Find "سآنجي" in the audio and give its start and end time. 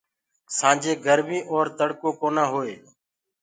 0.57-0.93